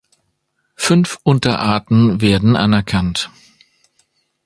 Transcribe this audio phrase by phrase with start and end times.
[0.75, 3.29] Fünf Unterarten werden anerkannt.